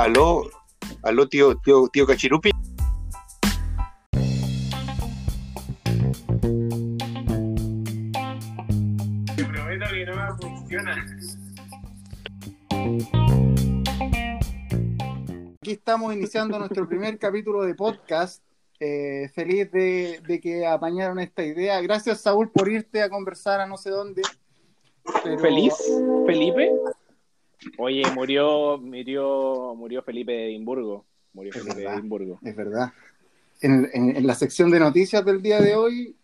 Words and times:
Aló, 0.00 0.48
aló, 1.02 1.28
tío, 1.28 1.56
tío, 1.58 1.86
tío 1.88 2.06
Cachirupi. 2.06 2.50
Te 9.36 9.44
prometo 9.44 9.86
que 9.90 10.06
no 10.06 10.16
me 10.16 10.32
funciona. 10.38 11.06
Aquí 15.60 15.72
estamos 15.72 16.14
iniciando 16.14 16.58
nuestro 16.58 16.88
primer 16.88 17.18
capítulo 17.18 17.64
de 17.64 17.74
podcast. 17.74 18.42
Eh, 18.80 19.28
feliz 19.34 19.70
de, 19.70 20.22
de 20.26 20.40
que 20.40 20.66
apañaron 20.66 21.18
esta 21.20 21.44
idea. 21.44 21.78
Gracias, 21.82 22.22
Saúl, 22.22 22.50
por 22.50 22.70
irte 22.70 23.02
a 23.02 23.10
conversar 23.10 23.60
a 23.60 23.66
no 23.66 23.76
sé 23.76 23.90
dónde. 23.90 24.22
Pero- 25.22 25.38
¿Feliz? 25.40 25.74
¿Felipe? 26.24 26.70
Oye, 27.78 28.02
murió, 28.14 28.78
murió, 28.78 29.74
murió 29.76 30.02
Felipe 30.02 30.32
de 30.32 30.46
Edimburgo. 30.48 31.04
Murió 31.32 31.50
Es 31.52 31.58
Felipe 31.58 31.74
de 31.76 31.82
verdad. 31.84 31.98
Edimburgo. 31.98 32.38
Es 32.44 32.56
verdad. 32.56 32.92
En, 33.60 33.88
en- 33.92 34.16
en 34.16 34.26
la 34.26 34.34
sección 34.34 34.70
de 34.70 34.80
noticias 34.80 35.24
del 35.24 35.42
día 35.42 35.60
de 35.60 35.74
hoy 35.76 36.16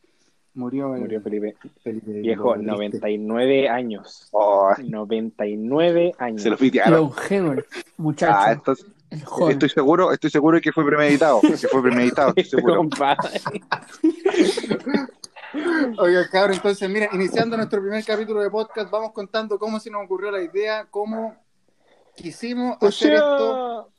murió, 0.54 0.94
el- 0.94 1.00
Murió 1.02 1.20
Felipe. 1.20 1.54
Felipe 1.82 2.10
de 2.10 2.20
Viejo, 2.20 2.54
Edimburgo, 2.54 2.78
triste. 2.78 2.98
99 2.98 3.68
años. 3.68 4.28
Oh, 4.32 4.72
99 4.78 6.12
años. 6.18 6.42
se 6.42 6.50
lo 6.50 6.56
pitearon. 6.56 6.92
Lon 7.00 7.12
Hayward, 7.30 7.64
muchacho, 7.98 8.32
Ah, 8.34 8.52
esto- 8.52 8.74
estoy 9.50 9.68
seguro, 9.68 10.12
estoy 10.12 10.30
seguro 10.30 10.60
que 10.60 10.72
fue 10.72 10.84
premeditado. 10.86 11.40
Que 11.42 11.56
fue 11.56 11.82
premeditado, 11.82 12.32
estoy 12.34 12.44
seguro. 12.60 12.88
Oiga, 15.98 16.28
cabrón, 16.30 16.56
entonces, 16.56 16.88
mira, 16.90 17.08
iniciando 17.12 17.56
nuestro 17.56 17.80
primer 17.80 18.04
capítulo 18.04 18.40
de 18.40 18.50
podcast, 18.50 18.90
vamos 18.90 19.12
contando 19.12 19.58
cómo 19.58 19.78
se 19.80 19.90
nos 19.90 20.04
ocurrió 20.04 20.30
la 20.30 20.42
idea, 20.42 20.86
cómo 20.90 21.36
quisimos 22.14 22.76
O 22.80 22.86
hacer 22.86 23.16
sea, 23.16 23.18
esto. 23.18 23.90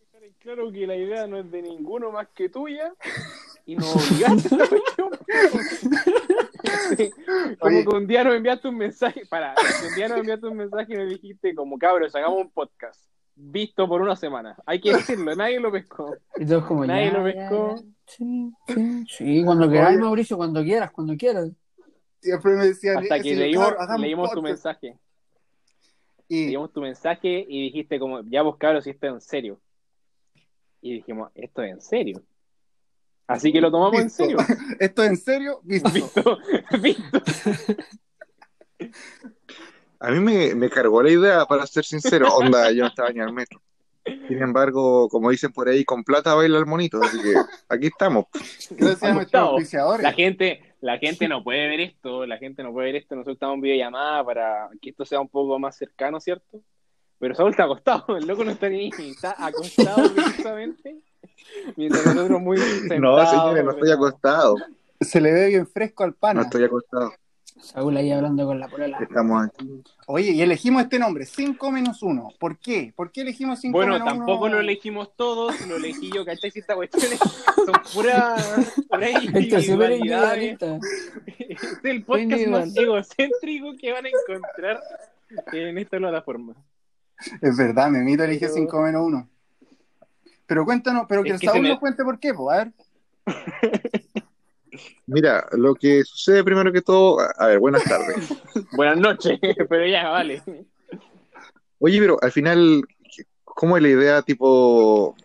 dejar 0.00 0.24
en 0.24 0.32
claro 0.34 0.70
que 0.72 0.86
la 0.86 0.96
idea 0.96 1.26
no 1.26 1.38
es 1.38 1.50
de 1.50 1.62
ninguno 1.62 2.10
más 2.12 2.28
que 2.34 2.48
tuya 2.48 2.92
y 3.66 3.76
no 3.76 3.84
obligaste 3.92 4.54
a. 4.54 4.66
Sí, 6.96 7.10
Como 7.60 7.76
Oye. 7.76 7.84
que 7.84 7.96
un 7.96 8.06
día 8.06 8.24
nos 8.24 8.34
enviaste 8.34 8.68
un 8.68 8.76
mensaje, 8.76 9.22
para, 9.26 9.54
un 9.88 9.94
día 9.94 10.08
nos 10.08 10.18
enviaste 10.18 10.46
un 10.46 10.56
mensaje 10.56 10.94
y 10.94 10.96
me 10.96 11.06
dijiste 11.06 11.54
como 11.54 11.78
cabros, 11.78 12.14
hagamos 12.14 12.38
un 12.40 12.50
podcast 12.50 13.04
visto 13.40 13.86
por 13.88 14.02
una 14.02 14.16
semana. 14.16 14.56
Hay 14.66 14.80
que 14.80 14.92
decirlo, 14.94 15.34
nadie 15.36 15.60
lo 15.60 15.70
pescó. 15.70 16.16
Y 16.36 16.44
todos 16.46 16.64
como 16.64 16.84
Nadie 16.84 17.12
ya, 17.12 17.18
lo 17.18 17.28
ya, 17.28 17.34
pescó. 17.34 17.76
ya. 17.76 17.82
Sí, 18.08 18.50
sí, 18.66 19.04
sí, 19.08 19.44
cuando 19.44 19.68
quieras, 19.68 19.90
Oye. 19.90 19.98
Mauricio, 19.98 20.36
cuando 20.36 20.62
quieras, 20.62 20.90
cuando 20.90 21.16
quieras. 21.16 21.50
Siempre 22.20 22.52
me 22.56 22.66
decían, 22.66 22.98
Hasta 22.98 23.16
"Eh, 23.18 23.22
que 23.22 23.36
leímos, 23.36 23.74
leímos 23.98 24.30
tu 24.30 24.36
podcast". 24.40 24.42
mensaje. 24.64 24.98
Y 26.30 26.46
Leímos 26.46 26.72
tu 26.72 26.80
mensaje 26.80 27.46
y 27.48 27.62
dijiste 27.64 27.98
como, 27.98 28.22
ya 28.24 28.42
vos 28.42 28.56
cabros, 28.58 28.84
si 28.84 28.90
esto 28.90 29.06
es 29.06 29.12
en 29.14 29.20
serio. 29.20 29.60
Y 30.80 30.94
dijimos, 30.94 31.30
esto 31.34 31.62
es 31.62 31.70
en 31.72 31.80
serio. 31.80 32.22
Así 33.26 33.52
que 33.52 33.60
lo 33.60 33.70
tomamos 33.70 34.00
en 34.00 34.10
serio. 34.10 34.36
esto 34.80 35.02
es 35.04 35.10
en 35.10 35.16
serio, 35.16 35.60
visto. 35.62 35.90
Visto, 35.90 36.38
visto. 36.82 37.22
A 40.00 40.10
mí 40.10 40.20
me, 40.20 40.54
me 40.54 40.70
cargó 40.70 41.02
la 41.02 41.10
idea, 41.10 41.44
para 41.46 41.66
ser 41.66 41.84
sincero. 41.84 42.28
Onda, 42.34 42.70
yo 42.72 42.82
no 42.84 42.88
estaba 42.88 43.10
ni 43.10 43.20
al 43.20 43.32
metro. 43.32 43.60
Sin 44.28 44.42
embargo, 44.42 45.08
como 45.08 45.30
dicen 45.30 45.52
por 45.52 45.68
ahí, 45.68 45.84
con 45.84 46.04
plata 46.04 46.34
baila 46.34 46.58
el 46.58 46.66
monito. 46.66 47.02
Así 47.02 47.20
que 47.20 47.34
aquí 47.68 47.86
estamos. 47.86 48.26
Gracias 48.70 49.02
a 49.02 49.14
nuestros. 49.14 49.72
La 50.02 50.12
gente, 50.12 50.62
la 50.80 50.98
gente 50.98 51.26
no 51.28 51.42
puede 51.42 51.66
ver 51.66 51.80
esto, 51.80 52.26
la 52.26 52.36
gente 52.36 52.62
no 52.62 52.72
puede 52.72 52.92
ver 52.92 52.96
esto, 52.96 53.14
nosotros 53.16 53.36
estamos 53.36 53.54
en 53.56 53.62
videollamada 53.62 54.24
para 54.24 54.68
que 54.80 54.90
esto 54.90 55.04
sea 55.04 55.20
un 55.20 55.28
poco 55.28 55.58
más 55.58 55.76
cercano, 55.76 56.20
¿cierto? 56.20 56.62
Pero 57.18 57.34
Saúl 57.34 57.50
está 57.50 57.64
acostado, 57.64 58.16
el 58.16 58.26
loco 58.26 58.44
no 58.44 58.52
está 58.52 58.68
ni 58.68 58.78
ahí, 58.78 58.90
está 59.10 59.34
acostado 59.44 60.08
precisamente, 60.14 60.98
mientras 61.76 62.06
nosotros 62.06 62.40
muy 62.40 62.58
No, 62.58 62.64
sentados, 62.64 63.30
señores, 63.30 63.64
no 63.64 63.70
estoy 63.72 63.90
acostado. 63.90 64.56
Se 65.00 65.20
le 65.20 65.32
ve 65.32 65.46
bien 65.48 65.66
fresco 65.66 66.04
al 66.04 66.14
pana. 66.14 66.40
No 66.40 66.46
estoy 66.46 66.64
acostado. 66.64 67.12
Saúl 67.60 67.96
ahí 67.96 68.10
hablando 68.12 68.46
con 68.46 68.60
la 68.60 68.68
polola. 68.68 68.98
Estamos 69.00 69.46
aquí. 69.46 69.82
Oye, 70.06 70.30
y 70.30 70.42
elegimos 70.42 70.82
este 70.82 70.98
nombre, 70.98 71.26
5 71.26 71.70
menos 71.70 72.02
1. 72.02 72.28
¿Por 72.38 72.58
qué? 72.58 72.92
¿Por 72.94 73.10
qué 73.10 73.22
elegimos 73.22 73.60
5 73.60 73.76
Bueno, 73.76 73.94
menos 73.94 74.06
1? 74.08 74.16
tampoco 74.16 74.48
lo 74.48 74.60
elegimos 74.60 75.14
todos, 75.16 75.66
lo 75.66 75.76
elegí 75.76 76.10
yo, 76.12 76.24
¿cachai? 76.24 76.50
Si 76.50 76.60
estas 76.60 76.76
cuestiones 76.76 77.18
son 77.18 77.74
puras 77.94 78.58
es 78.58 78.74
súper 78.74 79.92
individualidades. 79.92 80.52
Este 80.52 80.78
es 81.52 81.78
el 81.84 82.04
podcast 82.04 82.22
Individual. 82.22 82.66
más 82.66 82.76
egocéntrico 82.76 83.76
que 83.78 83.92
van 83.92 84.06
a 84.06 84.08
encontrar 84.08 84.80
en 85.52 85.78
esta 85.78 85.98
plataforma. 85.98 86.54
Es 87.42 87.56
verdad, 87.56 87.90
Memito 87.90 88.22
eligió 88.24 88.48
Pero- 88.48 88.54
5 88.54 88.82
menos 88.82 89.02
1. 89.06 89.28
Pero 90.46 90.64
cuéntanos, 90.64 91.04
pero 91.08 91.22
que 91.22 91.30
Es 91.30 91.34
el 91.34 91.40
que 91.40 91.46
Saúl 91.48 91.62
me- 91.62 91.68
nos 91.70 91.78
cuente 91.80 92.02
por 92.04 92.18
qué, 92.18 92.32
pues, 92.32 92.56
a 92.58 92.64
ver. 92.64 92.72
Mira, 95.08 95.48
lo 95.52 95.74
que 95.74 96.04
sucede 96.04 96.44
primero 96.44 96.70
que 96.70 96.82
todo. 96.82 97.18
A 97.36 97.46
ver, 97.46 97.58
buenas 97.58 97.82
tardes. 97.84 98.28
Buenas 98.76 98.98
noches, 98.98 99.38
pero 99.68 99.86
ya, 99.86 100.10
vale. 100.10 100.42
Oye, 101.78 101.98
pero 101.98 102.18
al 102.20 102.30
final, 102.30 102.82
¿cómo 103.42 103.78
es 103.78 103.82
la 103.82 103.88
idea? 103.88 104.22
Tipo, 104.22 105.16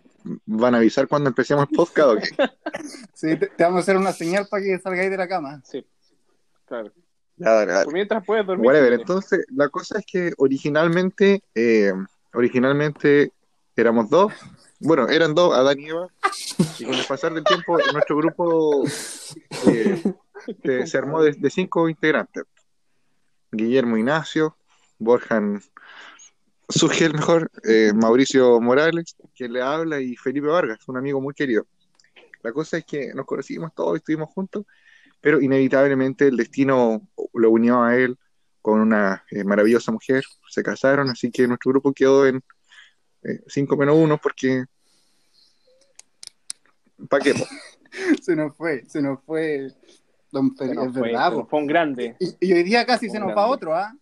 ¿van 0.46 0.76
a 0.76 0.78
avisar 0.78 1.10
cuando 1.10 1.30
empecemos 1.30 1.68
el 1.70 1.76
podcast 1.76 2.10
o 2.10 2.16
qué? 2.16 2.30
Sí, 3.14 3.36
te, 3.38 3.48
te 3.48 3.64
vamos 3.64 3.80
a 3.80 3.82
hacer 3.82 3.98
una 3.98 4.14
señal 4.14 4.48
para 4.50 4.64
que 4.64 4.80
salgáis 4.80 5.12
de 5.12 5.18
la 5.18 5.28
cama. 5.28 5.62
Sí, 5.66 5.86
claro. 6.66 6.92
Ya, 7.36 7.52
dale, 7.52 7.72
dale. 7.74 7.86
Por 7.86 7.94
mientras 7.94 8.26
puedes 8.26 8.46
dormir. 8.46 8.66
Whatever. 8.66 8.94
Entonces, 8.94 9.46
la 9.54 9.68
cosa 9.68 10.00
es 10.00 10.06
que 10.06 10.34
originalmente, 10.38 11.44
eh, 11.56 11.92
originalmente 12.34 13.34
éramos 13.76 14.10
dos. 14.10 14.34
Bueno, 14.86 15.08
eran 15.08 15.34
dos, 15.34 15.56
Adán 15.56 15.80
y 15.80 15.88
Eva. 15.88 16.08
Y 16.78 16.84
con 16.84 16.94
el 16.94 17.06
pasar 17.06 17.34
del 17.34 17.46
tiempo, 17.46 17.78
nuestro 17.94 18.18
grupo 18.18 18.84
eh, 19.68 20.86
se, 20.86 20.98
armó 20.98 21.22
de, 21.24 21.50
cinco 21.50 21.88
integrantes. 21.88 22.44
Guillermo 23.50 23.96
Ignacio, 23.96 24.58
Borjan 25.00 25.62
Surgel 26.68 27.14
mejor, 27.14 27.50
eh, 27.64 27.94
Mauricio 27.96 28.60
Morales, 28.60 29.16
quien 29.34 29.54
le 29.54 29.62
habla, 29.62 30.02
y 30.02 30.18
Felipe 30.18 30.48
Vargas, 30.48 30.80
un 30.88 30.98
amigo 30.98 31.22
muy 31.22 31.34
querido. 31.34 31.66
La 32.42 32.52
cosa 32.52 32.78
es 32.78 32.86
que 32.86 33.14
nos 33.14 33.26
conocimos 33.26 33.74
todos, 33.74 33.96
estuvimos 33.96 34.32
juntos, 34.32 34.66
pero 35.22 35.40
inevitablemente 35.40 36.28
el 36.28 36.36
destino 36.36 37.08
lo 37.34 37.52
unió 37.52 37.84
a 37.84 37.96
él 37.96 38.18
con 38.62 38.82
una 38.82 39.24
eh, 39.32 39.46
maravillosa 39.46 39.94
mujer, 39.94 40.26
se 40.50 40.62
casaron, 40.62 41.10
así 41.10 41.32
que 41.32 41.48
nuestro 41.48 41.72
grupo 41.72 41.94
quedó 41.94 42.28
en 42.28 42.44
5 43.48 43.78
menos 43.78 43.96
1 43.96 44.18
porque... 44.18 44.66
¿Para 47.10 47.24
qué? 47.24 47.34
po? 47.34 47.46
Se 48.24 48.36
nos 48.36 48.56
fue, 48.56 48.84
se 48.88 49.02
nos 49.02 49.22
fue. 49.24 49.70
Don 50.32 50.56
Felipe, 50.56 50.84
es 50.88 50.94
fue, 50.94 51.02
verdad, 51.12 51.34
un 51.52 51.68
grande. 51.68 52.16
Y, 52.20 52.48
y 52.48 52.54
hoy 52.54 52.64
día 52.64 52.86
casi 52.88 53.08
se 53.08 53.20
nos 53.20 53.38
va 53.38 53.46
otro, 53.46 53.76
¿ah? 53.76 53.96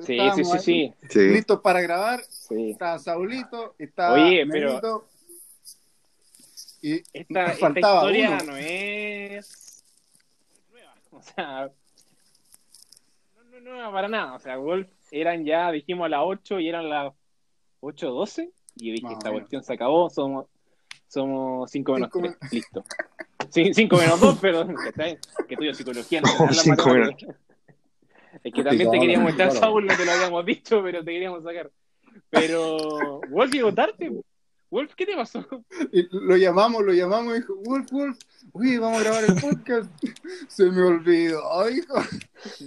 Sí, 0.00 0.18
sí, 0.34 0.44
sí, 0.44 0.58
sí. 0.58 0.94
Sí. 1.08 1.18
Listos 1.28 1.60
para 1.60 1.80
grabar. 1.80 2.20
sí. 2.28 2.70
Estaba 2.72 2.98
Saulito, 2.98 3.74
estaba 3.78 4.14
Oye, 4.14 4.46
pero- 4.50 5.06
Y 6.82 6.96
Esta, 7.12 7.42
nos 7.42 7.52
esta 7.52 7.58
faltaba 7.58 7.94
historia 7.96 8.38
uno. 8.42 8.52
no 8.52 8.56
es 8.58 9.84
nueva. 10.70 10.94
O 11.12 11.22
sea, 11.22 11.70
no, 13.36 13.44
no 13.50 13.56
es 13.56 13.62
nueva 13.62 13.92
para 13.92 14.08
nada. 14.08 14.34
O 14.34 14.38
sea, 14.38 14.56
Wolf 14.58 14.88
eran 15.10 15.44
ya, 15.46 15.70
dijimos 15.70 16.04
a 16.06 16.08
las 16.10 16.20
8 16.22 16.60
y 16.60 16.68
eran 16.68 16.88
las 16.90 17.12
8.12. 17.80 18.50
Y 18.76 18.92
dije, 18.92 19.12
esta 19.12 19.30
cuestión 19.30 19.62
se 19.62 19.72
acabó, 19.74 20.08
somos 20.10 20.46
somos 21.10 21.70
5 21.70 21.92
menos 21.94 22.10
Cinco 22.12 22.28
3. 22.40 22.52
Listo. 22.52 22.84
5 23.50 23.96
menos 23.96 24.20
2, 24.20 24.38
perdón. 24.40 24.74
Que, 24.76 24.88
está 24.90 25.04
bien, 25.04 25.18
que 25.48 25.54
estudio 25.54 25.74
psicología. 25.74 26.20
No 26.20 26.28
sé 26.30 26.38
nada 26.38 26.48
de 26.50 26.56
la 26.56 26.62
Cinco 26.62 26.88
menos- 26.90 27.08
matemática. 27.10 27.34
Es 28.44 28.54
que 28.54 28.62
también 28.64 28.90
te 28.90 28.98
queríamos 29.00 29.30
estar. 29.32 29.50
Saúl, 29.52 29.86
no 29.86 29.96
te 29.96 30.04
lo 30.06 30.12
habíamos 30.12 30.46
dicho, 30.46 30.80
pero 30.82 31.04
te 31.04 31.10
queríamos 31.10 31.42
sacar. 31.42 31.70
Pero, 32.30 33.20
Wolf 33.28 33.52
llegó 33.52 33.74
tarde. 33.74 34.22
Wolf, 34.70 34.94
¿qué 34.94 35.04
te 35.04 35.16
pasó? 35.16 35.44
Y 35.92 36.06
lo 36.12 36.36
llamamos, 36.36 36.84
lo 36.84 36.92
llamamos 36.92 37.34
y 37.34 37.40
dijo, 37.40 37.56
Wolf, 37.64 37.90
Wolf, 37.90 38.18
uy, 38.52 38.78
vamos 38.78 39.00
a 39.00 39.02
grabar 39.02 39.24
el 39.24 39.34
podcast. 39.34 39.90
Se 40.48 40.64
me 40.70 40.80
olvidó, 40.82 41.68
hijo. 41.68 41.94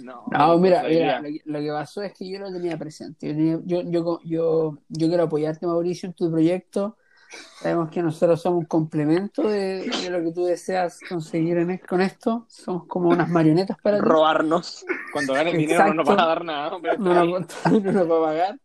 No, 0.02 0.24
No, 0.30 0.58
mira, 0.58 0.82
mira, 0.82 1.20
lo, 1.20 1.28
que, 1.28 1.40
lo 1.46 1.60
que 1.60 1.68
pasó 1.70 2.02
es 2.02 2.12
que 2.12 2.28
yo 2.28 2.40
lo 2.40 2.52
tenía 2.52 2.76
presente. 2.76 3.26
Yo, 3.28 3.32
tenía- 3.34 3.60
yo, 3.64 3.82
yo, 3.90 4.20
yo, 4.22 4.78
yo 4.90 5.08
quiero 5.08 5.22
apoyarte, 5.22 5.66
Mauricio, 5.66 6.08
en 6.08 6.12
tu 6.12 6.30
proyecto. 6.30 6.98
Sabemos 7.60 7.90
que 7.90 8.02
nosotros 8.02 8.40
somos 8.42 8.60
un 8.60 8.64
complemento 8.66 9.42
de, 9.48 9.88
de 10.02 10.10
lo 10.10 10.22
que 10.22 10.32
tú 10.32 10.44
deseas 10.44 11.00
conseguir 11.08 11.56
en, 11.58 11.78
con 11.78 12.00
esto. 12.00 12.44
Somos 12.48 12.86
como 12.86 13.08
unas 13.08 13.28
marionetas 13.28 13.78
para 13.82 13.98
ti. 13.98 14.04
robarnos. 14.04 14.84
Cuando 15.12 15.32
ganes 15.34 15.56
dinero 15.56 15.86
no 15.86 15.94
nos 15.94 16.06
van 16.06 16.20
a 16.20 16.26
dar 16.26 16.44
nada. 16.44 16.70
¿no? 16.70 16.80
Pero 16.82 16.98
No 16.98 17.14
nos, 17.24 17.46
no 17.82 17.92
nos 17.92 18.10
va 18.10 18.16
a 18.18 18.22
pagar. 18.22 18.58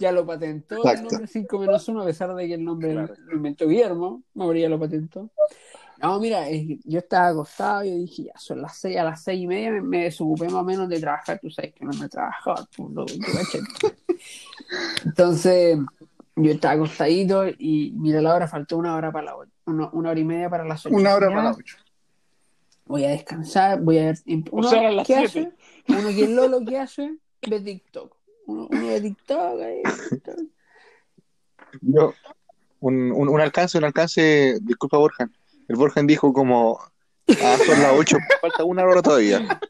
Ya 0.00 0.10
lo 0.10 0.26
patentó 0.26 0.74
el 0.76 0.80
Exacto. 0.80 1.10
nombre 1.12 1.26
5 1.28 1.58
menos 1.60 1.88
1, 1.88 2.02
a 2.02 2.04
pesar 2.06 2.34
de 2.34 2.48
que 2.48 2.54
el 2.54 2.64
nombre 2.64 2.92
Claro. 2.92 3.14
lo 3.26 3.36
inventó 3.36 3.68
Guillermo. 3.68 4.22
Mauricio 4.34 4.68
lo 4.68 4.80
patentó. 4.80 5.30
No, 6.02 6.18
mira, 6.18 6.46
yo 6.84 6.98
estaba 6.98 7.28
acostado 7.28 7.84
y 7.84 7.90
dije, 7.90 8.22
ya 8.24 8.32
son 8.38 8.62
las 8.62 8.78
6, 8.78 8.96
a 8.96 9.04
las 9.04 9.22
6 9.22 9.42
y 9.42 9.46
media 9.46 9.70
me, 9.70 9.82
me 9.82 10.04
desocupé 10.04 10.46
más 10.46 10.54
o 10.54 10.64
menos 10.64 10.88
de 10.88 10.98
trabajar. 10.98 11.38
Tú 11.40 11.50
sabes 11.50 11.74
que 11.74 11.84
no 11.84 11.92
me 11.92 12.08
trabajaba. 12.08 12.66
Entonces, 15.04 15.78
yo 16.42 16.52
estaba 16.52 16.74
acostadito 16.74 17.46
y 17.46 17.92
mira 17.96 18.20
la 18.20 18.34
hora, 18.34 18.48
faltó 18.48 18.76
una 18.76 18.94
hora 18.94 19.12
para 19.12 19.26
la 19.26 19.36
ocho, 19.36 19.52
una, 19.66 19.88
una 19.92 20.10
hora 20.10 20.20
y 20.20 20.24
media 20.24 20.50
para 20.50 20.64
las 20.64 20.84
ocho. 20.86 20.94
Una 20.94 21.14
hora 21.14 21.28
para 21.28 21.44
las 21.44 21.58
ocho. 21.58 21.76
Voy 22.86 23.04
a 23.04 23.10
descansar, 23.10 23.80
voy 23.80 23.98
a 23.98 24.06
ver. 24.06 24.18
Uno, 24.50 24.68
sea, 24.68 24.88
a 24.88 24.92
las 24.92 25.06
¿qué 25.06 25.28
siete. 25.28 25.52
hace? 25.86 25.98
Uno 26.00 26.08
que 26.08 26.24
es 26.24 26.30
Lolo, 26.30 26.64
¿qué 26.64 26.78
hace? 26.78 27.16
Ve 27.48 27.60
TikTok. 27.60 28.16
Uno, 28.46 28.68
uno 28.70 28.86
ve 28.88 29.00
TikTok 29.00 29.60
ahí. 29.60 29.82
TikTok. 30.10 30.40
Yo, 31.82 32.14
un, 32.80 33.12
un, 33.12 33.28
un 33.28 33.40
alcance, 33.40 33.78
un 33.78 33.84
alcance, 33.84 34.58
disculpa 34.62 34.98
Borja. 34.98 35.30
El 35.68 35.76
Borja 35.76 36.02
dijo 36.02 36.32
como, 36.32 36.80
ah, 37.28 37.56
son 37.64 37.80
las 37.80 37.92
8, 37.96 38.16
falta 38.40 38.64
una 38.64 38.82
hora 38.84 39.02
todavía. 39.02 39.60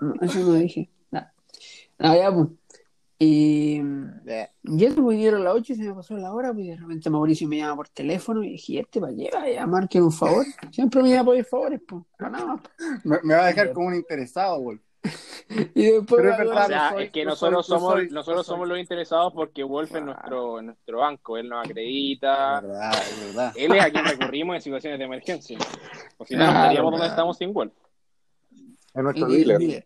No, 0.00 0.14
eso 0.20 0.40
no 0.40 0.54
dije. 0.54 0.90
Nada. 1.10 1.32
No, 1.98 2.16
ya, 2.16 2.32
pues. 2.32 2.48
Y, 3.20 3.82
y 4.62 4.84
eso, 4.84 5.02
pues 5.02 5.18
dieron 5.18 5.42
las 5.42 5.54
8 5.54 5.72
y 5.72 5.76
se 5.76 5.82
me 5.82 5.94
pasó 5.94 6.16
la 6.16 6.32
hora, 6.32 6.52
pues 6.52 6.66
y 6.66 6.70
de 6.70 6.76
repente 6.76 7.10
Mauricio 7.10 7.48
me 7.48 7.56
llama 7.56 7.74
por 7.76 7.88
teléfono 7.88 8.44
y 8.44 8.50
dije, 8.50 8.78
este 8.80 9.00
para 9.00 9.12
va 9.12 9.42
a 9.42 9.48
llamar, 9.48 9.88
quiero 9.88 10.06
un 10.06 10.12
favor. 10.12 10.46
Siempre 10.70 11.02
me 11.02 11.10
llama 11.10 11.30
a 11.30 11.32
pedir 11.32 11.44
favores, 11.44 11.80
pues, 11.86 12.04
para 12.16 12.30
nada 12.30 12.46
más. 12.46 12.60
Me, 13.04 13.16
me 13.24 13.34
va 13.34 13.44
a 13.44 13.46
dejar 13.48 13.72
como 13.72 13.88
un 13.88 13.94
interesado, 13.96 14.60
Wolf. 14.60 14.80
Y 15.74 15.82
después 15.84 16.20
Pero 16.22 16.36
verdad, 16.36 16.64
O 16.64 16.68
sea, 16.68 16.90
soy- 16.92 17.04
es 17.04 17.10
que 17.10 17.24
no 17.24 17.30
nosotros 17.30 17.66
soy- 17.66 17.74
no 17.74 17.80
somos, 17.80 17.92
soy- 17.94 18.10
nosotros 18.10 18.36
no 18.36 18.44
somos 18.44 18.68
los 18.68 18.78
interesados 18.78 19.32
porque 19.32 19.62
Wolf 19.64 19.94
es 19.96 20.02
nuestro, 20.04 20.60
nuestro 20.62 20.98
banco, 20.98 21.38
él 21.38 21.48
nos 21.48 21.64
acredita, 21.66 22.56
Es 22.58 22.62
verdad, 22.62 22.92
es 22.92 23.26
verdad. 23.26 23.52
él 23.56 23.72
es 23.74 23.82
a 23.84 23.90
quien 23.90 24.04
recurrimos 24.04 24.56
en 24.56 24.62
situaciones 24.62 24.98
de 24.98 25.04
emergencia. 25.06 25.58
O 26.18 26.24
si 26.26 26.34
no, 26.36 26.44
no 26.44 26.50
estaríamos 26.50 26.90
donde 26.92 27.06
estamos 27.06 27.36
sin 27.38 27.52
Wolf. 27.54 27.72
Es 28.94 29.02
nuestro 29.02 29.28
Y- 29.28 29.32
y- 29.34 29.36
dealer. 29.44 29.62
y- 29.62 29.84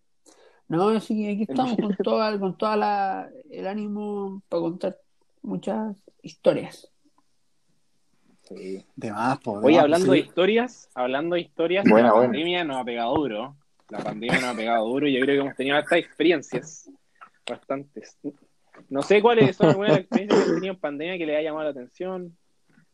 No, 0.72 0.88
así 0.88 1.22
que 1.22 1.32
aquí 1.32 1.42
estamos 1.42 1.76
con 1.76 1.94
toda, 1.96 2.38
con 2.38 2.56
toda 2.56 2.76
la, 2.76 3.30
el 3.50 3.66
ánimo 3.66 4.42
para 4.48 4.62
contar 4.62 4.96
muchas 5.42 5.94
historias. 6.22 6.90
Sí. 8.40 8.82
De 8.96 9.12
más, 9.12 9.38
po, 9.40 9.60
de 9.60 9.66
Oye, 9.66 9.78
hablando 9.78 10.06
sí. 10.06 10.12
de 10.12 10.18
historias, 10.20 10.88
hablando 10.94 11.34
de 11.34 11.42
historias, 11.42 11.84
Buena, 11.86 12.08
la 12.08 12.14
buena. 12.14 12.28
pandemia 12.28 12.64
nos 12.64 12.76
ha 12.78 12.84
pegado 12.84 13.14
duro. 13.14 13.56
La 13.90 13.98
pandemia 13.98 14.40
nos 14.40 14.44
ha 14.44 14.54
pegado 14.54 14.88
duro 14.88 15.06
y 15.06 15.12
yo 15.12 15.20
creo 15.20 15.34
que 15.36 15.40
hemos 15.42 15.56
tenido 15.56 15.78
estas 15.78 15.98
experiencias. 15.98 16.90
Bastantes. 17.46 18.18
No 18.88 19.02
sé 19.02 19.20
cuáles 19.20 19.54
son 19.54 19.68
algunas 19.68 19.98
experiencias 19.98 20.42
que 20.42 20.48
han 20.48 20.54
tenido 20.54 20.72
en 20.72 20.80
pandemia 20.80 21.18
que 21.18 21.26
les 21.26 21.36
haya 21.36 21.50
llamado 21.50 21.64
la 21.64 21.70
atención. 21.72 22.34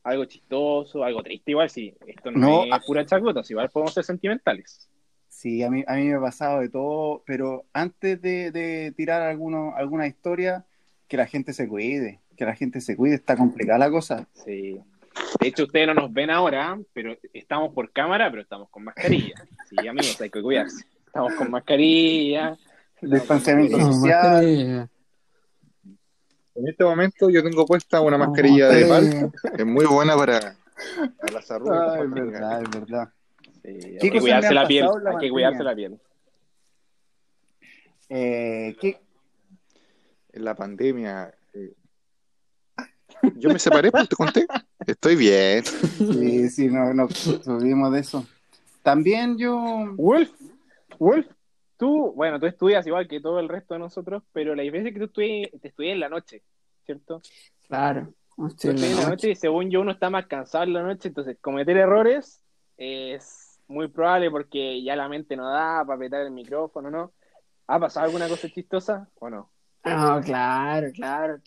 Algo 0.02 0.24
chistoso, 0.24 1.04
algo 1.04 1.22
triste, 1.22 1.52
igual 1.52 1.70
si 1.70 1.94
esto 2.08 2.32
no, 2.32 2.66
No, 2.66 2.76
es 2.76 2.84
pura 2.84 3.06
chacota, 3.06 3.44
si 3.44 3.52
igual 3.52 3.70
podemos 3.70 3.94
ser 3.94 4.02
sentimentales. 4.02 4.90
Sí, 5.38 5.62
a 5.62 5.70
mí, 5.70 5.84
a 5.86 5.94
mí 5.94 6.08
me 6.08 6.14
ha 6.14 6.20
pasado 6.20 6.58
de 6.58 6.68
todo, 6.68 7.22
pero 7.24 7.64
antes 7.72 8.20
de, 8.20 8.50
de 8.50 8.92
tirar 8.96 9.22
alguno, 9.22 9.72
alguna 9.76 10.08
historia, 10.08 10.64
que 11.06 11.16
la 11.16 11.26
gente 11.26 11.52
se 11.52 11.68
cuide, 11.68 12.18
que 12.36 12.44
la 12.44 12.56
gente 12.56 12.80
se 12.80 12.96
cuide, 12.96 13.14
está 13.14 13.36
complicada 13.36 13.78
la 13.78 13.88
cosa. 13.88 14.26
Sí. 14.32 14.80
De 15.40 15.46
hecho, 15.46 15.62
ustedes 15.62 15.86
no 15.86 15.94
nos 15.94 16.12
ven 16.12 16.30
ahora, 16.30 16.76
pero 16.92 17.16
estamos 17.32 17.72
por 17.72 17.92
cámara, 17.92 18.28
pero 18.30 18.42
estamos 18.42 18.68
con 18.68 18.82
mascarilla. 18.82 19.46
Sí, 19.70 19.86
amigos, 19.86 20.20
hay 20.20 20.28
que 20.28 20.42
cuidarse. 20.42 20.84
Estamos 21.06 21.32
con 21.34 21.52
mascarilla. 21.52 22.58
Distanciamiento 23.00 23.78
social. 23.78 24.22
mascarilla. 24.24 24.88
En 26.56 26.66
este 26.66 26.82
momento 26.82 27.30
yo 27.30 27.44
tengo 27.44 27.64
puesta 27.64 28.00
una 28.00 28.18
mascarilla 28.18 28.70
de 28.70 28.86
palta, 28.86 29.30
es 29.56 29.64
muy 29.64 29.86
buena 29.86 30.16
para, 30.16 30.56
para 31.20 31.32
las 31.32 31.48
arrugas. 31.48 31.96
Ah, 31.96 32.02
es 32.02 32.10
verdad, 32.10 32.62
es 32.62 32.70
verdad. 32.70 33.12
Hay 33.68 33.80
¿Qué 33.80 33.98
que 33.98 34.08
cosas 34.10 34.20
cuidarse 34.22 34.42
le 34.42 34.48
han 34.48 34.54
la 34.62 34.66
piel. 34.68 34.84
pasado 34.86 34.98
en 34.98 35.04
la 35.04 35.10
Hay 35.10 35.14
que 35.16 35.18
pandemia? 35.18 35.32
cuidarse 35.32 35.64
la 35.64 35.74
piel. 35.74 36.00
Eh, 38.10 38.76
¿qué? 38.80 39.00
En 40.32 40.44
la 40.44 40.54
pandemia. 40.54 41.34
eh, 41.54 41.72
Yo 43.36 43.50
me 43.50 43.58
separé, 43.58 43.90
pues 43.90 44.08
te 44.08 44.16
conté. 44.16 44.46
Estoy 44.86 45.16
bien. 45.16 45.64
Sí, 45.64 46.48
sí, 46.48 46.68
no, 46.68 46.94
no 46.94 47.08
tuvimos 47.08 47.92
de 47.92 48.00
eso. 48.00 48.26
También 48.82 49.36
yo, 49.36 49.92
Wolf, 49.96 50.30
Wolf, 50.98 51.26
tú, 51.76 52.12
bueno, 52.14 52.40
tú 52.40 52.46
estudias 52.46 52.86
igual 52.86 53.06
que 53.06 53.20
todo 53.20 53.38
el 53.40 53.48
resto 53.48 53.74
de 53.74 53.80
nosotros, 53.80 54.22
pero 54.32 54.54
la 54.54 54.62
diferencia 54.62 54.88
es 54.88 54.94
que 54.94 55.00
tú 55.00 55.06
estudias, 55.06 55.50
te 55.60 55.68
estudias 55.68 55.92
en 55.94 56.00
la 56.00 56.08
noche, 56.08 56.42
¿cierto? 56.86 57.20
Claro. 57.66 58.14
Estoy 58.48 58.70
en 58.70 58.96
la 58.96 59.08
noche 59.10 59.30
y 59.30 59.34
según 59.34 59.68
yo 59.68 59.80
uno 59.80 59.90
está 59.90 60.08
más 60.10 60.26
cansado 60.26 60.64
en 60.64 60.72
la 60.72 60.82
noche, 60.82 61.08
entonces 61.08 61.36
cometer 61.40 61.76
errores 61.76 62.40
es 62.78 63.47
muy 63.68 63.88
probable 63.88 64.30
porque 64.30 64.82
ya 64.82 64.96
la 64.96 65.08
mente 65.08 65.36
no 65.36 65.48
da 65.48 65.84
para 65.84 65.94
apretar 65.94 66.22
el 66.22 66.30
micrófono, 66.30 66.90
¿no? 66.90 67.12
¿Ha 67.66 67.78
pasado 67.78 68.06
alguna 68.06 68.28
cosa 68.28 68.48
chistosa 68.48 69.08
o 69.20 69.30
no? 69.30 69.50
Ah, 69.84 70.20
claro, 70.24 70.88
claro. 70.92 71.38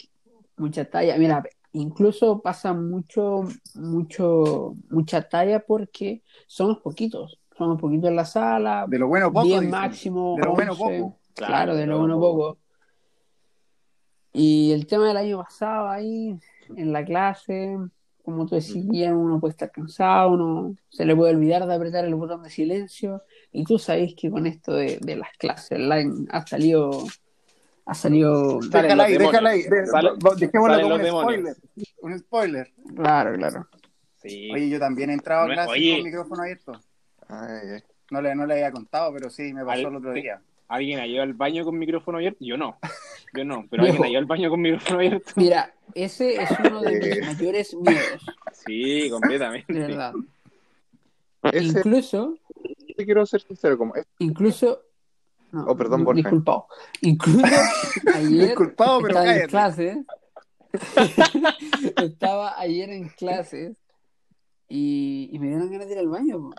Mucha 0.58 0.86
talla. 0.86 1.18
Mira, 1.18 1.44
incluso 1.74 2.42
pasa 2.42 2.74
mucho, 2.74 3.42
mucho, 3.76 4.76
mucha 4.90 5.28
talla 5.28 5.60
porque 5.60 6.24
somos 6.48 6.80
poquitos. 6.80 7.40
Somos 7.58 7.80
poquitos 7.80 8.10
en 8.10 8.16
la 8.16 8.26
sala, 8.26 8.86
de 8.88 9.00
lo 9.00 9.08
bueno 9.08 9.32
poco. 9.32 9.46
10 9.46 9.62
dicen. 9.62 9.72
máximo. 9.72 10.36
De 10.38 10.46
lo 10.46 10.54
bueno 10.54 10.72
11. 10.74 11.00
poco. 11.00 11.20
Claro, 11.36 11.76
de 11.76 11.86
lo 11.86 12.00
bueno 12.00 12.20
poco. 12.20 12.58
Y 14.34 14.72
el 14.72 14.86
tema 14.88 15.08
del 15.08 15.18
año 15.18 15.38
pasado 15.40 15.90
ahí, 15.90 16.38
en 16.76 16.94
la 16.94 17.04
clase, 17.04 17.78
como 18.24 18.46
tú 18.46 18.56
decías, 18.56 19.14
uno 19.14 19.40
puede 19.40 19.52
estar 19.52 19.72
cansado, 19.72 20.32
uno 20.32 20.76
se 20.90 21.06
le 21.06 21.16
puede 21.16 21.34
olvidar 21.34 21.66
de 21.66 21.74
apretar 21.74 22.06
el 22.06 22.16
botón 22.16 22.44
de 22.44 22.50
silencio. 22.50 23.24
Y 23.52 23.64
tú 23.64 23.78
sabes 23.80 24.14
que 24.16 24.30
con 24.30 24.48
esto 24.48 24.74
de, 24.74 24.98
de 25.02 25.16
las 25.16 25.30
clases 25.38 25.72
online 25.80 26.26
ha 26.30 26.46
salido, 26.46 27.04
ha 27.86 27.94
salido, 27.94 28.60
Déjala 28.60 29.04
ahí, 29.06 29.18
déjala 29.18 29.50
ahí. 29.52 29.62
demonios. 29.64 29.86
De- 29.86 29.92
Salen- 29.92 30.14
va- 30.26 30.36
Dejémoslo 30.36 30.74
salen 30.76 30.90
como 30.90 30.96
un 30.96 31.24
spoiler. 31.24 31.56
Un 32.02 32.20
spoiler. 32.20 32.72
claro, 32.96 33.34
claro. 33.36 33.68
Sí. 34.22 34.52
Oye, 34.54 34.70
yo 34.70 34.80
también 34.80 35.10
he 35.10 35.14
entrado 35.14 35.44
a 35.44 35.48
clases 35.54 35.72
oye. 35.72 35.96
con 35.96 36.04
micrófono 36.06 36.44
abierto. 36.44 36.72
Ay, 37.28 37.68
ay. 37.76 37.82
No 38.12 38.22
le, 38.22 38.36
no 38.36 38.46
le 38.46 38.54
había 38.56 38.72
contado, 38.72 39.12
pero 39.14 39.30
sí, 39.30 39.52
me 39.54 39.66
pasó 39.66 39.88
Al- 39.88 39.94
el 39.94 39.96
otro 39.96 40.14
sí. 40.14 40.22
día. 40.22 40.42
¿Alguien 40.68 41.00
ha 41.00 41.08
ido 41.08 41.22
al 41.24 41.34
baño 41.34 41.66
con 41.66 41.78
micrófono 41.78 42.18
abierto? 42.18 42.38
Yo 42.46 42.56
no. 42.56 42.78
Yo 43.34 43.44
no, 43.44 43.66
pero 43.70 43.84
alguien 43.84 44.04
ha 44.04 44.10
ido 44.10 44.20
al 44.20 44.26
baño 44.26 44.50
con 44.50 44.62
micrófono 44.62 45.00
abierto. 45.00 45.32
Mira, 45.36 45.74
ese 45.96 46.42
es 46.42 46.50
uno 46.60 46.82
de 46.82 47.00
mis 47.00 47.18
Eh. 47.18 47.22
mayores 47.26 47.74
miedos, 47.76 48.22
Sí, 48.66 49.10
completamente. 49.10 49.72
de 49.74 49.80
verdad. 49.80 50.14
Ese, 51.44 51.80
Incluso, 51.80 52.38
te 52.96 53.04
quiero 53.06 53.26
ser 53.26 53.42
sincero, 53.42 53.78
como 53.78 53.94
incluso, 54.20 54.82
no, 55.52 55.66
Oh, 55.68 55.76
perdón, 55.76 56.04
Borja. 56.04 56.18
disculpado. 56.22 56.68
Incluso 57.02 57.46
ayer 58.16 58.48
Disculpado, 58.50 59.02
pero 59.02 59.10
estaba 59.20 59.36
en 59.36 59.48
clases, 59.48 59.98
estaba 61.98 62.60
ayer 62.60 62.90
en 62.92 63.10
clases 63.10 63.76
y, 64.70 65.30
y 65.34 65.40
me 65.40 65.48
dieron 65.48 65.70
ganas 65.72 65.88
de 65.88 65.94
ir 65.94 66.00
al 66.00 66.08
baño. 66.08 66.40
po. 66.40 66.54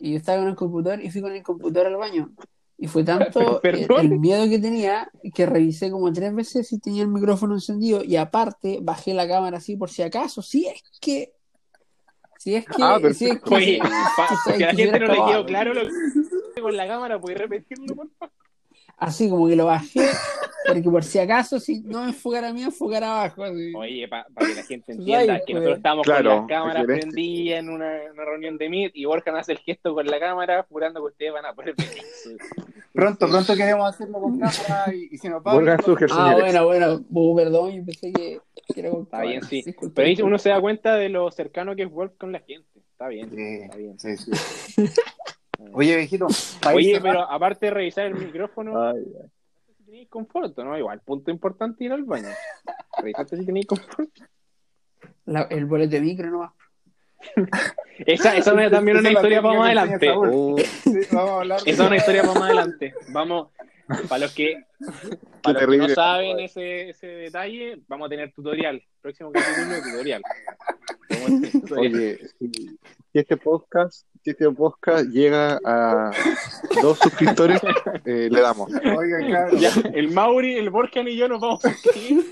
Y 0.00 0.12
yo 0.12 0.16
estaba 0.16 0.38
con 0.38 0.48
el 0.48 0.56
computador 0.56 1.00
y 1.00 1.10
fui 1.10 1.20
con 1.20 1.32
el 1.32 1.42
computador 1.42 1.86
al 1.88 1.96
baño. 1.96 2.30
Y 2.76 2.88
fue 2.88 3.04
tanto 3.04 3.60
el, 3.62 3.86
Perdón. 3.86 4.00
el 4.12 4.18
miedo 4.18 4.48
que 4.48 4.58
tenía 4.58 5.10
que 5.34 5.46
revisé 5.46 5.90
como 5.90 6.12
tres 6.12 6.34
veces 6.34 6.68
si 6.68 6.78
tenía 6.80 7.02
el 7.02 7.08
micrófono 7.08 7.54
encendido 7.54 8.02
y 8.02 8.16
aparte 8.16 8.78
bajé 8.82 9.14
la 9.14 9.28
cámara 9.28 9.58
así 9.58 9.76
por 9.76 9.90
si 9.90 10.02
acaso. 10.02 10.42
Si 10.42 10.66
es 10.66 10.82
que. 11.00 11.32
Si 12.38 12.54
es 12.56 12.66
que. 12.66 12.82
Ah, 12.82 12.98
si 13.14 13.26
es 13.30 13.40
que 13.40 13.54
Oye, 13.54 13.74
si- 13.74 13.78
pa- 13.78 14.28
si 14.28 14.34
porque 14.50 14.64
a 14.64 14.66
la 14.66 14.74
gente 14.74 14.98
no 15.00 15.06
le 15.06 15.12
acabar. 15.14 15.30
quedó 15.32 15.46
claro 15.46 15.74
lo 15.74 15.82
que 16.54 16.60
con 16.60 16.76
la 16.76 16.86
cámara, 16.86 17.20
¿puedes 17.20 17.38
repetirlo, 17.38 17.94
por 17.94 18.08
favor? 18.18 18.32
Así 18.96 19.28
como 19.28 19.48
que 19.48 19.56
lo 19.56 19.66
bajé, 19.66 20.06
porque 20.68 20.82
por 20.88 21.02
si 21.02 21.18
acaso, 21.18 21.58
si 21.58 21.80
no 21.80 22.02
me 22.02 22.08
enfocara 22.10 22.48
a 22.48 22.52
mí, 22.52 22.62
enfocara 22.62 23.10
abajo. 23.10 23.42
así. 23.44 23.72
Oye, 23.74 24.06
para 24.08 24.24
que 24.38 24.54
la 24.54 24.62
gente 24.62 24.92
Ay, 24.92 24.98
entienda 24.98 25.36
que 25.38 25.42
pues. 25.46 25.54
nosotros 25.54 25.76
estamos 25.78 26.04
Claro, 26.04 26.30
con 26.30 26.38
las 26.38 26.46
cámaras 26.48 26.84
prendidas 26.84 27.58
en 27.58 27.70
una, 27.70 27.90
una 28.12 28.24
reunión 28.24 28.56
de 28.56 28.68
Meet 28.68 28.92
y 28.94 29.04
Borja 29.04 29.32
me 29.32 29.40
hace 29.40 29.52
el 29.52 29.58
gesto 29.58 29.94
con 29.94 30.06
la 30.06 30.20
cámara, 30.20 30.64
jurando 30.68 31.00
que 31.00 31.06
ustedes 31.12 31.32
van 31.32 31.44
a 31.46 31.54
poder 31.54 31.74
ver 31.76 31.88
eso. 31.88 32.30
Pronto, 32.94 33.28
pronto 33.28 33.56
queremos 33.56 33.88
hacerlo 33.92 34.20
con 34.20 34.38
cámara 34.38 34.94
y, 34.94 35.08
y 35.10 35.18
si 35.18 35.28
nos 35.28 35.42
Suger, 35.84 36.08
Ah, 36.12 36.36
bueno, 36.38 36.64
bueno, 36.64 37.04
uh, 37.10 37.36
perdón, 37.36 37.72
yo 37.72 37.84
pensé 37.84 38.12
que, 38.12 38.40
que 38.72 38.80
era 38.80 38.90
con 38.90 39.02
Está 39.02 39.22
bien, 39.22 39.42
sí. 39.42 39.64
Pero 39.92 40.06
ahí 40.06 40.22
uno 40.22 40.38
se 40.38 40.50
da 40.50 40.60
cuenta 40.60 40.94
de 40.94 41.08
lo 41.08 41.28
cercano 41.32 41.74
que 41.74 41.82
es 41.82 41.90
Wolf 41.90 42.12
con 42.16 42.30
la 42.30 42.38
gente. 42.38 42.68
Está 42.78 43.08
bien, 43.08 43.30
Sí, 43.30 43.42
está 43.64 43.76
bien. 43.76 43.98
sí, 43.98 44.16
sí. 44.16 44.30
Oye, 45.72 45.96
viejito. 45.96 46.28
Oye, 46.72 47.00
pero 47.00 47.28
aparte 47.28 47.66
de 47.66 47.70
revisar 47.72 48.06
el 48.06 48.14
micrófono, 48.14 48.80
Ay, 48.80 49.02
si 49.66 49.84
tenéis 49.84 50.08
confort, 50.08 50.56
¿no? 50.58 50.78
Igual, 50.78 51.00
punto 51.00 51.32
importante 51.32 51.82
ir 51.82 51.90
al 51.92 52.04
baño. 52.04 52.28
Revisaste 52.98 53.38
si 53.38 53.44
tenéis 53.44 53.66
confort. 53.66 54.08
La- 55.24 55.48
el 55.50 55.64
boleto 55.64 55.92
de 55.96 56.00
micro 56.00 56.30
nomás. 56.30 56.52
Esa, 58.06 58.36
esa 58.36 58.64
es 58.64 58.70
también 58.72 58.96
una 58.96 59.12
historia 59.12 59.40
para 59.40 59.58
más 59.58 59.66
adelante. 59.66 60.10
oh, 60.10 60.56
Sí, 60.58 61.00
vamos 61.12 61.50
a 61.50 61.56
Esa 61.56 61.70
es 61.70 61.80
una 61.80 61.96
historia 61.96 62.22
para 62.22 62.34
más 62.34 62.42
adelante. 62.42 62.94
Vamos, 63.08 63.48
para 64.08 64.18
los 64.18 64.34
que, 64.34 64.64
para 65.42 65.60
los 65.60 65.70
que 65.70 65.76
no 65.76 65.88
saben 65.90 66.40
ese, 66.40 66.90
ese 66.90 67.06
detalle, 67.06 67.78
vamos 67.86 68.06
a 68.06 68.08
tener 68.08 68.32
tutorial. 68.32 68.82
Próximo 69.00 69.30
capítulo, 69.30 69.82
tutorial. 69.82 70.22
Vamos 71.10 71.52
tutorial. 71.52 71.94
Oye, 71.94 72.18
si, 72.38 72.50
si 73.12 73.18
este 73.18 73.36
podcast, 73.36 74.06
si 74.22 74.30
este 74.30 74.50
podcast 74.50 75.06
llega 75.06 75.60
a 75.64 76.10
dos 76.80 76.98
suscriptores, 76.98 77.60
eh, 78.06 78.28
le 78.30 78.40
damos. 78.40 78.70
Oigan, 78.96 79.30
cabrón. 79.30 79.60
Ya, 79.60 79.70
el 79.92 80.10
Mauri, 80.10 80.56
el 80.56 80.70
Borjan 80.70 81.06
y 81.08 81.16
yo 81.16 81.28
nos 81.28 81.40
vamos 81.40 81.64
a 81.64 81.68
inscribir. 81.68 82.24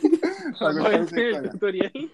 Para 0.58 0.82
Va 0.82 0.88
a 0.88 0.94
el 0.96 1.50
tutorial. 1.50 2.10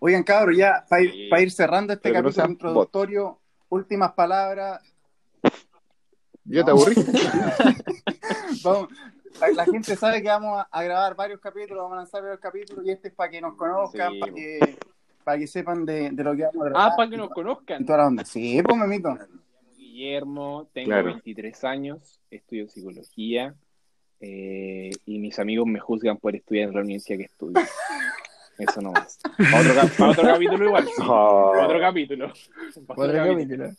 Oigan, 0.00 0.22
cabros, 0.22 0.56
ya 0.56 0.84
para 0.88 1.02
ir, 1.02 1.28
pa' 1.30 1.40
ir 1.40 1.50
cerrando 1.50 1.92
este 1.92 2.08
Pero 2.10 2.14
que 2.14 2.22
no 2.22 2.28
capítulo 2.28 2.52
introductorio, 2.52 3.40
últimas 3.68 4.12
palabras. 4.12 4.82
¿Ya 6.44 6.64
te? 6.64 6.72
Vamos, 8.62 8.88
la- 9.54 9.64
gente 9.64 9.96
sabe 9.96 10.22
que 10.22 10.28
vamos 10.28 10.64
a, 10.70 10.82
grabar 10.82 11.14
varios 11.14 11.40
capítulos, 11.40 11.82
vamos 11.82 11.94
a 11.94 11.96
lanzar 11.98 12.22
varios 12.22 12.40
capítulos 12.40 12.86
y 12.86 12.90
este 12.90 13.08
es 13.08 13.14
para 13.14 13.30
que 13.30 13.40
nos 13.40 13.54
conozcan, 13.56 14.12
Sí, 14.12 14.20
para 14.20 14.32
que, 14.32 14.78
para 15.24 15.38
que 15.38 15.46
sepan 15.46 15.84
de, 15.84 16.10
de 16.10 16.24
lo 16.24 16.36
que 16.36 16.44
vamos 16.44 16.66
a 16.66 16.68
grabar. 16.70 16.92
Ah, 16.92 16.96
para 16.96 17.10
que 17.10 17.16
nos 17.16 17.30
conozcan. 17.30 17.84
toda 17.84 17.98
la 17.98 18.06
onda. 18.06 18.24
Sí, 18.24 18.62
pues, 18.62 18.76
memito. 18.76 19.16
Guillermo, 19.76 20.68
tengo 20.72 20.88
Claro. 20.88 21.06
23 21.06 21.64
años, 21.64 22.20
estudio 22.30 22.68
psicología 22.68 23.54
eh, 24.20 24.90
y 25.04 25.18
mis 25.18 25.38
amigos 25.38 25.66
me 25.66 25.80
juzgan 25.80 26.16
por 26.16 26.34
estudiar 26.36 26.68
en 26.68 26.74
la 26.74 26.80
universidad 26.82 27.18
que 27.18 27.24
estudio. 27.24 27.54
Eso 28.58 28.80
no. 28.80 28.92
Para 28.92 29.60
otro, 29.60 29.88
para 29.98 30.10
otro 30.12 30.22
capítulo 30.24 30.64
igual. 30.66 30.88
Oh. 31.02 31.50
Para 31.52 31.66
otro 31.66 31.80
capítulo. 31.80 32.32
Para 32.86 33.02
Otro 33.02 33.16
capítulo. 33.34 33.70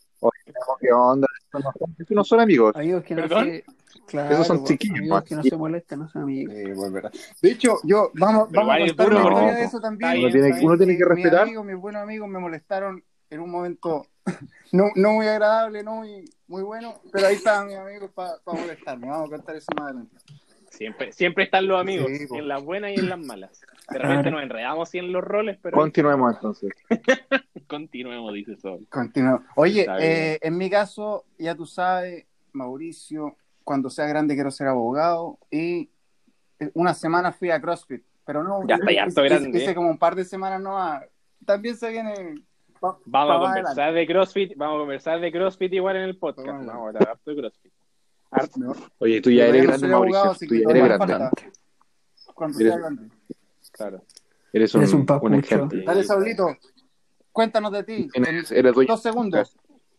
¿Qué 0.80 0.92
onda? 0.92 1.28
Esos 1.50 1.64
no 1.64 1.72
son- 1.80 1.96
esos 1.98 2.16
no 2.16 2.24
son 2.24 2.40
amigos. 2.42 2.76
Amigos 2.76 3.04
que 3.04 3.16
no 3.16 3.28
se. 3.28 3.66
Claro, 4.06 4.34
Esos 4.36 4.48
son 4.48 4.64
chiquillos, 4.64 5.00
Amigos 5.00 5.16
más 5.18 5.24
que 5.26 5.36
no 5.36 5.44
se 5.44 5.58
molestan, 5.58 6.00
no 6.00 6.08
son 6.10 6.22
amigos. 6.24 6.54
Sí, 6.56 6.64
pues, 6.74 6.92
verdad. 6.94 7.12
De 7.42 7.52
hecho, 7.52 7.76
yo, 7.84 8.12
vamos, 8.14 8.48
Pero 8.50 8.66
vamos 8.66 8.76
a 8.76 8.88
contar 8.88 9.08
una 9.10 9.20
historia 9.20 9.54
de 9.54 9.64
eso 9.64 9.80
también. 9.82 10.20
Uno 10.20 10.32
tiene, 10.32 10.60
uno 10.66 10.78
que 10.78 10.86
mis 10.86 11.00
respetar. 11.00 11.42
amigos, 11.42 11.66
mis 11.66 11.76
buenos 11.76 12.02
amigos 12.04 12.30
me 12.30 12.40
molestaron 12.40 13.04
en 13.30 13.40
un 13.42 13.50
momento 13.52 14.06
no, 14.72 14.86
no 14.96 15.12
muy 15.12 15.28
agradable, 15.28 15.84
no 15.84 15.96
muy, 15.96 16.24
muy 16.48 16.64
bueno, 16.64 17.02
pero 17.12 17.28
ahí 17.28 17.36
estaban 17.36 17.68
mis 17.68 17.76
amigos 17.78 18.12
para 18.14 18.34
molestarme. 18.46 19.08
Vamos 19.10 19.28
a 19.28 19.36
contar 19.36 19.56
eso 19.58 19.68
más 19.76 19.86
adelante. 19.88 20.16
Siempre, 20.70 21.12
siempre 21.12 21.46
están 21.46 21.68
los 21.68 21.80
amigos, 21.80 22.08
Sí, 22.08 22.28
en 22.36 22.48
las 22.48 22.64
buenas 22.64 22.92
y 22.92 23.00
en 23.00 23.10
las 23.10 23.20
malas. 23.20 23.62
De 23.90 23.98
repente 24.00 24.30
nos 24.32 24.44
enredamos 24.44 24.94
en 24.96 25.12
los 25.12 25.24
roles, 25.24 25.58
pero 25.62 25.78
Continuemos 25.78 26.36
entonces. 26.36 26.72
continuemos, 27.68 28.34
dice 28.34 28.56
Sol. 28.58 28.86
Continuamos. 28.90 29.44
Oye, 29.56 29.88
eh, 30.00 30.40
en 30.42 30.58
mi 30.58 30.70
caso, 30.70 31.26
ya 31.38 31.56
tú 31.56 31.66
sabes, 31.66 32.26
Mauricio, 32.54 33.36
cuando 33.64 33.90
sea 33.90 34.06
grande 34.08 34.36
quiero 34.36 34.52
ser 34.52 34.68
abogado 34.68 35.38
y 35.52 35.90
eh, 36.60 36.72
una 36.74 36.94
semana 36.94 37.32
fui 37.32 37.50
a 37.52 37.62
CrossFit, 37.62 38.04
pero 38.26 38.44
no. 38.44 38.66
Ya 38.68 38.76
está, 38.76 38.92
ya 38.92 39.06
hice- 39.08 39.22
grande. 39.24 39.50
Hice, 39.50 39.60
hice 39.64 39.76
como 39.76 39.90
un 39.90 39.98
par 39.98 40.16
de 40.16 40.26
semanas 40.26 40.62
no 40.62 40.78
También 41.46 41.76
se 41.76 41.90
viene. 41.90 42.14
pa- 42.80 42.98
Vamos 43.06 43.30
pa 43.30 43.36
a 43.36 43.40
conversar 43.40 43.72
adelante. 43.84 44.00
de 44.00 44.08
CrossFit, 44.08 44.54
vamos 44.58 44.76
a 44.76 44.80
conversar 44.80 45.20
de 45.20 45.32
CrossFit 45.32 45.74
igual 45.74 45.96
en 45.98 46.04
el 46.04 46.18
podcast. 46.18 46.48
Vamos. 46.48 46.66
Vamos 46.68 46.84
a 46.84 46.88
hablar 47.00 47.20
de 47.26 47.36
CrossFit. 47.36 47.74
Harto. 48.32 48.60
Oye, 49.00 49.22
tú 49.22 49.30
ya 49.32 49.46
eres 49.48 49.64
grande, 49.64 49.94
abogado, 49.94 50.26
Mauricio. 50.26 50.48
Tú 50.48 50.56
ya 50.56 50.70
eres 50.70 50.84
grande. 50.84 51.08
falta. 51.08 51.32
Cuando 52.34 52.60
Eres- 52.60 52.74
sea 52.74 52.80
grande. 52.82 53.10
Claro. 53.72 54.04
Eres 54.54 54.76
un, 54.76 54.82
Eres 54.82 54.94
un 54.94 55.34
ejemplo. 55.36 55.82
Dale, 55.86 56.04
Saulito, 56.04 56.58
cuéntanos 57.32 57.72
de 57.72 57.84
ti. 57.84 58.10
Eres, 58.14 58.52
eres 58.52 58.74
dos 58.88 59.02
segundos. 59.02 59.56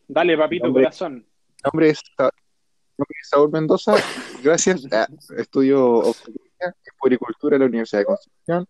Dale, 0.09 0.37
papito, 0.37 0.67
Hombre. 0.67 0.85
corazón. 0.85 1.15
Mi 1.15 1.63
nombre 1.65 1.91
es, 1.91 2.01
nombre 2.19 3.17
es 3.23 3.29
Saúl 3.29 3.51
Mendoza. 3.53 3.95
Gracias. 4.43 4.87
a 4.93 5.07
estudio 5.37 5.87
obstetricia 5.99 6.75
y 6.87 6.99
puricultura 6.99 7.57
en 7.57 7.61
la 7.63 7.67
Universidad 7.69 8.01
de 8.01 8.07
Concepción. 8.07 8.67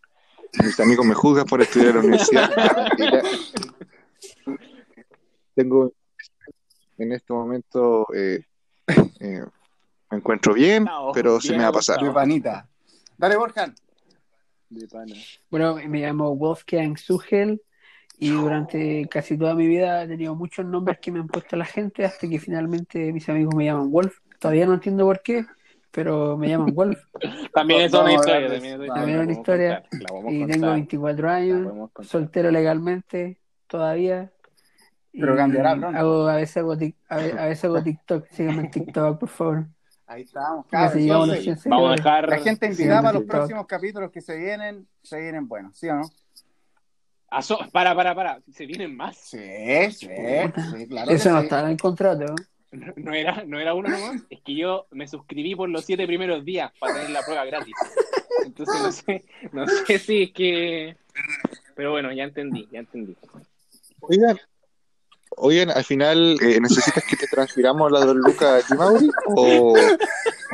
Mis 0.65 0.81
amigos 0.81 1.05
me 1.07 1.15
juzgan 1.15 1.47
por 1.47 1.61
estudiar 1.62 1.88
en 1.91 1.95
la 1.97 2.00
universidad. 2.00 2.50
Tengo 5.55 5.93
en 6.99 7.12
este 7.12 7.33
momento 7.33 8.07
eh, 8.15 8.45
eh, 9.21 9.45
me 10.11 10.18
encuentro 10.18 10.54
bien, 10.54 10.85
No, 10.85 11.11
pero 11.12 11.40
se 11.40 11.49
bien 11.49 11.59
me 11.59 11.64
va 11.64 11.71
a 11.71 11.73
pasar. 11.73 12.02
De 12.02 12.11
panita. 12.11 12.68
Dale, 13.16 13.37
Borjan. 13.37 13.75
De 14.71 14.87
pana. 14.87 15.14
Bueno, 15.50 15.76
me 15.76 16.00
llamo 16.00 16.35
Wolfgang 16.35 16.97
Sugel 16.97 17.61
y 18.18 18.30
durante 18.30 19.07
casi 19.09 19.38
toda 19.38 19.54
mi 19.54 19.66
vida 19.66 20.02
he 20.02 20.09
tenido 20.09 20.35
muchos 20.35 20.66
nombres 20.66 20.99
que 20.99 21.12
me 21.12 21.21
han 21.21 21.28
puesto 21.28 21.57
la 21.57 21.64
gente 21.64 22.04
hasta 22.04 22.28
que 22.28 22.40
finalmente 22.40 23.12
mis 23.12 23.28
amigos 23.28 23.54
me 23.54 23.66
llaman 23.66 23.90
Wolf. 23.90 24.18
Todavía 24.38 24.66
no 24.66 24.75
entiendo 24.75 25.04
por 25.04 25.23
qué, 25.23 25.47
pero 25.90 26.37
me 26.37 26.49
llaman 26.49 26.75
Wolf 26.75 26.99
También 27.54 27.83
es 27.83 27.92
una 27.92 28.12
historia. 28.12 28.49
También 28.49 29.18
es 29.18 29.25
una 29.25 29.33
historia. 29.33 29.85
y 29.92 30.04
contar, 30.04 30.50
tengo 30.50 30.66
la 30.66 30.73
24 30.73 31.23
podemos 31.23 31.90
años, 31.92 32.09
soltero 32.09 32.50
legalmente 32.50 33.38
todavía. 33.66 34.33
Pero 35.12 35.37
cambiará 35.37 35.77
pronto. 35.77 35.99
Hago, 35.99 36.29
a, 36.29 36.37
veces 36.37 36.57
hago 36.59 36.73
a, 36.73 36.77
ve- 36.77 36.95
a 37.09 37.17
veces 37.47 37.65
hago 37.65 37.83
TikTok, 37.83 38.27
síganme 38.31 38.62
en 38.62 38.71
TikTok, 38.71 39.19
por 39.19 39.29
favor. 39.29 39.67
Ahí 40.07 40.23
estamos. 40.23 40.65
Entonces, 40.71 41.43
100 41.43 41.59
Vamos 41.71 41.93
a 41.93 41.97
dejar. 41.97 42.29
La 42.29 42.38
gente 42.38 42.67
invitada 42.67 43.03
para 43.03 43.12
los 43.15 43.23
TikTok. 43.23 43.37
próximos 43.38 43.67
capítulos 43.67 44.11
que 44.11 44.21
se 44.21 44.37
vienen, 44.37 44.87
se 45.03 45.21
vienen 45.21 45.47
buenos, 45.49 45.77
¿sí 45.77 45.88
o 45.88 45.97
no? 45.97 46.03
Ah, 47.31 47.43
so- 47.43 47.59
Para, 47.73 47.95
para, 47.95 48.15
para. 48.15 48.41
¿Se 48.53 48.65
vienen 48.65 48.97
más? 48.97 49.17
Sí, 49.19 49.38
sí, 49.91 50.09
sí, 50.09 50.87
claro. 50.88 51.11
Eso 51.11 51.25
que 51.29 51.35
no 51.35 51.38
sí. 51.41 51.45
está 51.45 51.61
en 51.61 51.69
el 51.71 51.77
contrato. 51.81 52.35
No, 52.73 52.93
no 52.97 53.12
era, 53.15 53.45
no 53.45 53.59
era 53.59 53.75
uno 53.75 53.88
nomás. 53.88 54.23
Es 54.31 54.41
que 54.43 54.55
yo 54.55 54.87
me 54.91 55.07
suscribí 55.09 55.55
por 55.55 55.69
los 55.69 55.85
siete 55.85 56.07
primeros 56.07 56.45
días 56.45 56.71
para 56.79 56.95
tener 56.95 57.11
la 57.11 57.23
prueba 57.23 57.45
gratis. 57.45 57.75
Entonces 58.45 58.83
no 58.83 58.93
sé, 58.93 59.25
no 59.53 59.67
sé 59.67 59.99
si 59.99 60.23
es 60.25 60.33
que. 60.33 60.97
Pero 61.75 61.93
bueno, 61.93 62.12
ya 62.12 62.25
entendí, 62.25 62.67
ya 62.73 62.81
entendí. 62.81 63.17
Oigan, 64.00 64.38
oigan, 65.37 65.71
al 65.71 65.85
final, 65.85 66.37
eh, 66.43 66.61
¿necesitas 66.61 67.05
que 67.05 67.17
te 67.17 67.27
transfiramos 67.27 67.91
la 67.93 68.05
dos 68.05 68.17
lucas 68.17 68.65
a 68.65 68.67
ti, 68.67 68.75
Mauri? 68.75 69.09
¿O, 69.37 69.73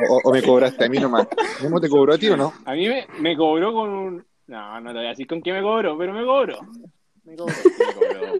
o, 0.09 0.21
o 0.23 0.31
me 0.31 0.41
cobraste 0.43 0.85
a 0.85 0.89
mí 0.89 0.97
nomás? 0.97 1.27
¿Cómo 1.61 1.79
te 1.79 1.89
cobró 1.89 2.13
a 2.13 2.17
ti 2.17 2.27
o 2.29 2.37
no? 2.37 2.53
A 2.65 2.73
mí 2.73 2.87
me, 2.87 3.07
me 3.19 3.35
cobró 3.35 3.73
con 3.73 3.89
un. 3.89 4.25
No, 4.47 4.79
no 4.81 4.89
te 4.91 4.97
voy 4.97 5.05
a 5.05 5.09
decir 5.09 5.27
con 5.27 5.41
qué 5.41 5.51
me 5.53 5.61
cobró, 5.61 5.97
pero 5.97 6.13
me 6.13 6.23
cobró. 6.25 6.59
Me 7.23 7.35
cobró, 7.35 7.53
sí 7.53 7.69
me 7.79 7.93
cobró. 7.93 8.33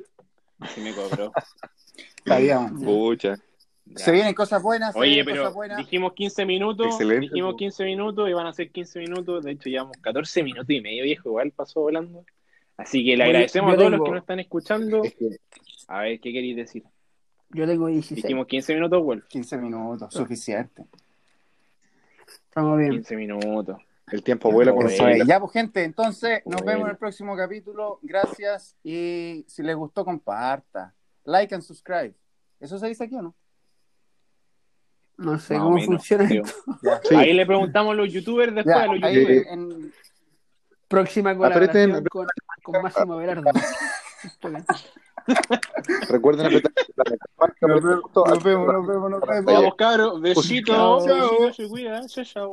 Sí 0.74 0.82
me 0.82 0.94
cobró. 0.94 1.32
Bien. 2.26 2.76
Pucha. 2.84 3.36
Ya. 3.88 3.98
Se 4.04 4.12
vienen 4.12 4.34
cosas 4.34 4.64
buenas, 4.64 4.94
se 4.94 5.00
Oye, 5.00 5.10
vienen 5.10 5.26
pero 5.26 5.42
cosas 5.44 5.54
buenas. 5.54 5.78
dijimos 5.78 6.14
15 6.14 6.46
minutos, 6.46 6.88
Excelente, 6.88 7.22
dijimos 7.28 7.52
po. 7.54 7.58
15 7.58 7.84
minutos 7.86 8.30
y 8.30 8.34
van 8.34 8.48
a 8.48 8.54
ser 8.54 8.72
15 8.72 9.00
minutos, 9.00 9.44
de 9.44 9.52
hecho 9.52 9.70
llevamos 9.70 9.96
14 10.02 10.42
minutos 10.44 10.70
y 10.72 10.82
medio, 10.82 11.04
viejo, 11.04 11.30
igual 11.30 11.52
pasó 11.52 11.82
volando. 11.82 12.26
Así 12.78 13.06
que 13.06 13.16
le 13.16 13.24
agradecemos 13.26 13.74
a 13.74 13.76
todos 13.78 13.92
tengo- 13.92 13.98
los 13.98 14.06
que 14.08 14.12
nos 14.16 14.22
están 14.22 14.40
escuchando. 14.40 15.04
Es 15.04 15.14
que 15.14 15.38
A 15.88 16.02
ver, 16.02 16.20
¿qué 16.20 16.32
queréis 16.34 16.56
decir? 16.56 16.84
Yo 17.50 17.66
tengo 17.68 17.88
16. 17.88 18.24
Dijimos 18.24 18.48
15 18.48 18.74
minutos, 18.74 19.04
Wolf. 19.04 19.26
15 19.28 19.58
minutos, 19.58 20.14
suficiente. 20.14 20.86
Estamos 22.28 22.78
bien. 22.80 22.92
15 22.92 23.16
minutos. 23.16 23.78
el 24.12 24.24
tiempo 24.24 24.52
vuela 24.52 24.72
con 24.72 24.86
Eso 24.88 25.04
nosotros. 25.04 25.22
es. 25.22 25.28
Ya, 25.28 25.40
pues, 25.40 25.52
gente, 25.52 25.84
entonces 25.84 26.42
nos 26.46 26.62
Bueno. 26.62 26.66
vemos 26.66 26.86
en 26.86 26.92
el 26.92 26.98
próximo 26.98 27.36
capítulo. 27.36 28.00
Gracias. 28.04 28.76
Y 28.84 29.44
si 29.48 29.64
les 29.64 29.76
gustó, 29.76 30.06
comparta. 30.06 30.94
Like 31.24 31.54
and 31.56 31.64
subscribe. 31.64 32.14
¿Eso 32.60 32.78
se 32.78 32.88
dice 32.88 33.04
aquí 33.06 33.16
o 33.16 33.22
no? 33.22 33.36
No 35.18 35.40
sé 35.40 35.56
cómo 35.56 35.72
menos, 35.72 35.86
funciona 35.86 36.26
esto. 36.26 36.54
Sí. 37.10 37.16
Ahí 37.16 37.34
le 37.34 37.46
preguntamos 37.46 37.94
a 37.94 37.96
los 37.96 38.12
youtubers 38.12 38.54
después, 38.54 38.76
Ya, 38.76 38.84
a 38.84 38.88
los 38.88 39.02
ahí 39.04 39.16
youtubers. 39.16 39.48
en- 39.48 39.94
Próxima 40.88 41.36
colaboración 41.36 42.04
con 42.64 42.82
Máximo 42.84 43.16
Berardo. 43.18 43.44
Recuerden 46.10 46.46
apretar 46.48 46.72
la. 46.96 47.18
Nos 47.62 48.44
vemos, 48.44 48.74
nos 48.74 48.88
vemos, 48.88 49.12
nos 49.12 49.22
vemos. 49.22 49.46
Vamos, 49.46 49.76
cabros. 49.76 50.22
Besitos. 50.22 50.76
Chao, 50.76 51.06
chao. 52.26 52.52